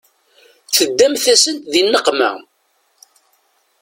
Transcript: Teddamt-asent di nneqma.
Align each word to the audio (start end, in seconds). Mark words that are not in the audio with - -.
Teddamt-asent 0.75 1.57
di 1.71 1.81
nneqma. 1.83 2.31